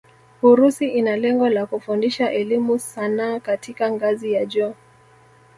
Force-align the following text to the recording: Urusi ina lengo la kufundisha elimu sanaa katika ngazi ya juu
Urusi 0.41 0.87
ina 0.89 1.15
lengo 1.17 1.49
la 1.49 1.65
kufundisha 1.65 2.31
elimu 2.31 2.79
sanaa 2.79 3.39
katika 3.39 3.91
ngazi 3.91 4.33
ya 4.33 4.45
juu 4.45 4.73